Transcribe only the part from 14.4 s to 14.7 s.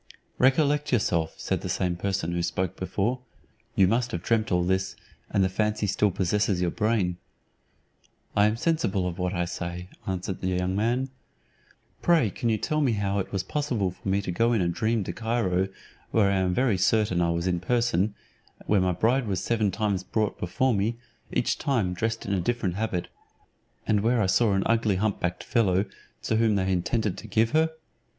in a